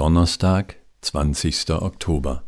[0.00, 1.72] Donnerstag, 20.
[1.72, 2.42] Oktober.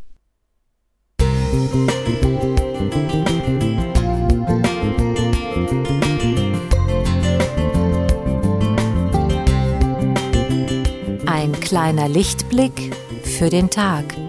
[11.26, 14.21] Ein kleiner Lichtblick für den Tag.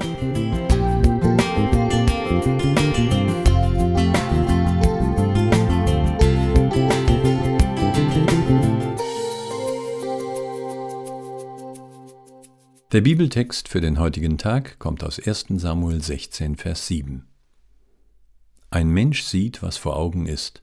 [12.94, 17.26] Der Bibeltext für den heutigen Tag kommt aus 1 Samuel 16, Vers 7.
[18.70, 20.62] Ein Mensch sieht, was vor Augen ist,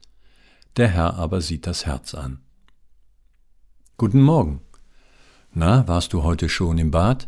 [0.77, 2.39] der Herr aber sieht das Herz an.
[3.97, 4.61] Guten Morgen.
[5.53, 7.27] Na, warst du heute schon im Bad?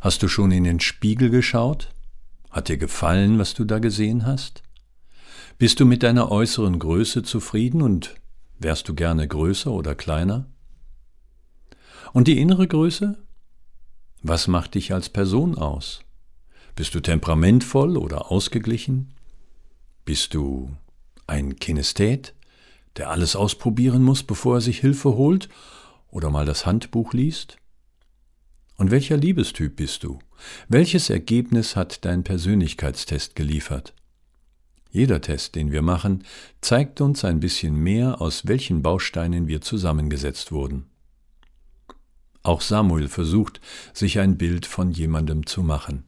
[0.00, 1.90] Hast du schon in den Spiegel geschaut?
[2.50, 4.62] Hat dir gefallen, was du da gesehen hast?
[5.58, 8.14] Bist du mit deiner äußeren Größe zufrieden und
[8.58, 10.46] wärst du gerne größer oder kleiner?
[12.14, 13.18] Und die innere Größe?
[14.28, 16.00] Was macht dich als Person aus?
[16.74, 19.14] Bist du temperamentvoll oder ausgeglichen?
[20.04, 20.74] Bist du
[21.28, 22.34] ein Kinesthet,
[22.96, 25.48] der alles ausprobieren muss, bevor er sich Hilfe holt
[26.10, 27.58] oder mal das Handbuch liest?
[28.76, 30.18] Und welcher Liebestyp bist du?
[30.68, 33.94] Welches Ergebnis hat dein Persönlichkeitstest geliefert?
[34.90, 36.24] Jeder Test, den wir machen,
[36.60, 40.86] zeigt uns ein bisschen mehr, aus welchen Bausteinen wir zusammengesetzt wurden.
[42.46, 43.60] Auch Samuel versucht,
[43.92, 46.04] sich ein Bild von jemandem zu machen.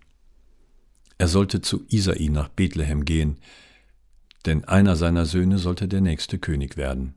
[1.19, 3.39] Er sollte zu Isai nach Bethlehem gehen,
[4.47, 7.17] denn einer seiner Söhne sollte der nächste König werden.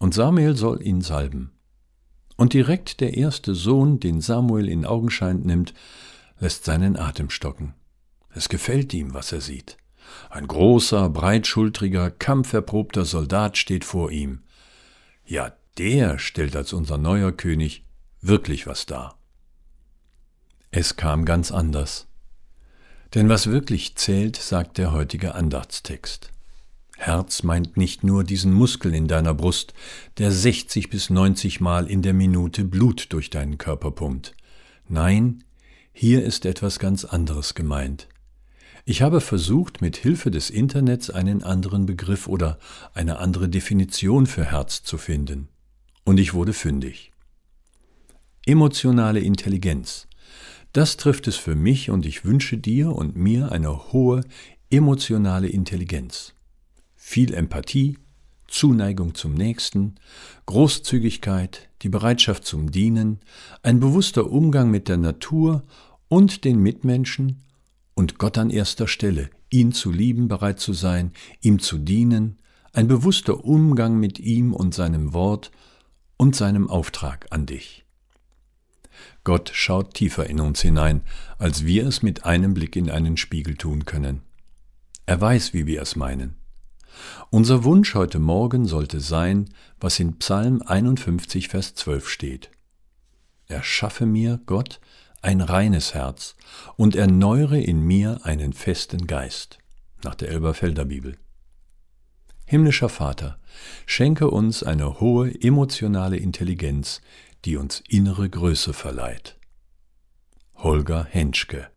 [0.00, 1.52] Und Samuel soll ihn salben.
[2.36, 5.72] Und direkt der erste Sohn, den Samuel in Augenschein nimmt,
[6.40, 7.74] lässt seinen Atem stocken.
[8.34, 9.76] Es gefällt ihm, was er sieht.
[10.30, 14.40] Ein großer, breitschultriger, kampferprobter Soldat steht vor ihm.
[15.24, 17.84] Ja, der stellt als unser neuer König
[18.20, 19.18] wirklich was dar.
[20.70, 22.06] Es kam ganz anders.
[23.14, 26.30] Denn was wirklich zählt, sagt der heutige Andachtstext.
[26.96, 29.72] Herz meint nicht nur diesen Muskel in deiner Brust,
[30.18, 34.34] der 60 bis 90 Mal in der Minute Blut durch deinen Körper pumpt.
[34.86, 35.42] Nein,
[35.92, 38.06] hier ist etwas ganz anderes gemeint.
[38.84, 42.58] Ich habe versucht, mit Hilfe des Internets einen anderen Begriff oder
[42.94, 45.48] eine andere Definition für Herz zu finden.
[46.04, 47.12] Und ich wurde fündig.
[48.46, 50.08] Emotionale Intelligenz.
[50.72, 54.22] Das trifft es für mich und ich wünsche dir und mir eine hohe
[54.70, 56.32] emotionale Intelligenz.
[56.96, 57.98] Viel Empathie,
[58.48, 59.96] Zuneigung zum Nächsten,
[60.46, 63.20] Großzügigkeit, die Bereitschaft zum Dienen,
[63.62, 65.62] ein bewusster Umgang mit der Natur
[66.08, 67.42] und den Mitmenschen
[67.94, 71.12] und Gott an erster Stelle, ihn zu lieben, bereit zu sein,
[71.42, 72.38] ihm zu dienen,
[72.72, 75.50] ein bewusster Umgang mit ihm und seinem Wort
[76.16, 77.84] und seinem Auftrag an dich.
[79.24, 81.02] Gott schaut tiefer in uns hinein,
[81.38, 84.22] als wir es mit einem Blick in einen Spiegel tun können.
[85.06, 86.36] Er weiß, wie wir es meinen.
[87.30, 92.50] Unser Wunsch heute Morgen sollte sein, was in Psalm 51, Vers 12 steht.
[93.46, 94.80] Erschaffe mir, Gott,
[95.22, 96.36] ein reines Herz
[96.76, 99.58] und erneuere in mir einen festen Geist.
[100.02, 101.16] Nach der Elberfelder Bibel.
[102.46, 103.38] Himmlischer Vater,
[103.86, 107.00] schenke uns eine hohe emotionale Intelligenz,
[107.44, 109.38] die uns innere Größe verleiht.
[110.54, 111.70] Holger Henschke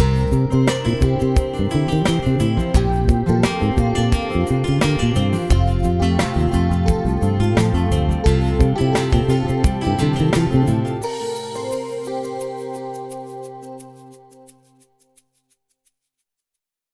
[0.00, 2.19] Musik